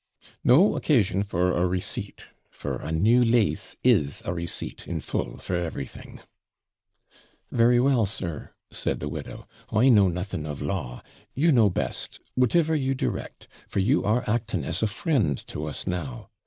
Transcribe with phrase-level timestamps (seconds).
[0.43, 5.55] 'No occasion for a receipt; for a new LASE is a receipt in full for
[5.55, 6.21] everything.'
[7.51, 11.03] 'Very well, sir, said the widow; 'I know nothing of law.
[11.35, 15.85] You know best whatever you direct for you are acting as a friend to us
[15.85, 16.31] now.